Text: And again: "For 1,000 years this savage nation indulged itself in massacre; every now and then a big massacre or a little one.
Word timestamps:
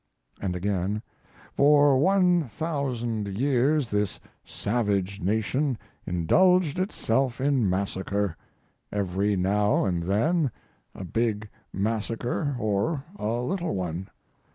And 0.41 0.55
again: 0.55 1.03
"For 1.53 1.95
1,000 1.99 3.27
years 3.37 3.91
this 3.91 4.19
savage 4.43 5.21
nation 5.21 5.77
indulged 6.07 6.79
itself 6.79 7.39
in 7.39 7.69
massacre; 7.69 8.35
every 8.91 9.35
now 9.35 9.85
and 9.85 10.01
then 10.01 10.49
a 10.95 11.05
big 11.05 11.47
massacre 11.71 12.55
or 12.57 13.03
a 13.19 13.31
little 13.41 13.75
one. 13.75 14.09